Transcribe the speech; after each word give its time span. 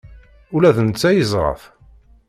Ula 0.55 0.71
d 0.75 0.77
netta 0.81 1.09
yeẓra-t. 1.17 1.63